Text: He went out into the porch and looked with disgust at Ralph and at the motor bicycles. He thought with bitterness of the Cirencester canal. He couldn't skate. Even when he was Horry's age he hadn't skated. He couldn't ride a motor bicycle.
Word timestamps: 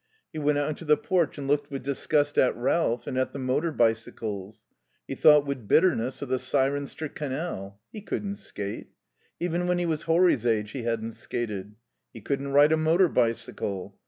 He 0.33 0.39
went 0.39 0.57
out 0.57 0.67
into 0.67 0.83
the 0.83 0.97
porch 0.97 1.37
and 1.37 1.47
looked 1.47 1.69
with 1.69 1.83
disgust 1.83 2.39
at 2.39 2.57
Ralph 2.57 3.05
and 3.05 3.19
at 3.19 3.33
the 3.33 3.37
motor 3.37 3.71
bicycles. 3.71 4.63
He 5.07 5.13
thought 5.13 5.45
with 5.45 5.67
bitterness 5.67 6.23
of 6.23 6.29
the 6.29 6.39
Cirencester 6.39 7.07
canal. 7.07 7.79
He 7.91 8.01
couldn't 8.01 8.37
skate. 8.37 8.87
Even 9.39 9.67
when 9.67 9.77
he 9.77 9.85
was 9.85 10.01
Horry's 10.01 10.43
age 10.43 10.71
he 10.71 10.81
hadn't 10.81 11.11
skated. 11.13 11.75
He 12.15 12.21
couldn't 12.21 12.51
ride 12.51 12.71
a 12.71 12.77
motor 12.77 13.09
bicycle. 13.09 13.95